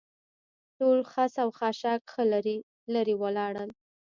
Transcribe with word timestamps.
ټول 0.77 0.99
خس 1.11 1.33
او 1.43 1.49
خاشاک 1.57 2.01
ښه 2.11 2.23
لرې 2.93 3.15
ولاړل. 3.21 3.69